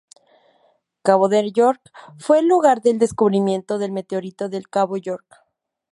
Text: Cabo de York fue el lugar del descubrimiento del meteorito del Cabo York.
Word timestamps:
Cabo 1.03 1.29
de 1.29 1.51
York 1.51 1.79
fue 2.17 2.39
el 2.39 2.47
lugar 2.47 2.81
del 2.81 2.97
descubrimiento 2.97 3.77
del 3.77 3.91
meteorito 3.91 4.49
del 4.49 4.67
Cabo 4.67 4.97
York. 4.97 5.27